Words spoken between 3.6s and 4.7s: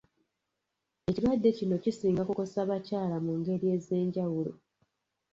ez'enjawulo.